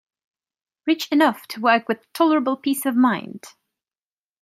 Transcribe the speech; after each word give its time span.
Rich 0.87 1.09
enough 1.11 1.47
to 1.49 1.61
work 1.61 1.87
with 1.87 2.11
tolerable 2.11 2.57
peace 2.57 2.87
of 2.87 2.95
mind? 2.95 3.45